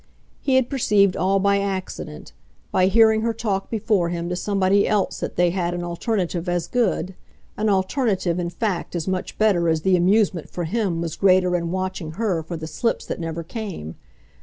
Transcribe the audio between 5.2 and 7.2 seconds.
they had an alternative as good;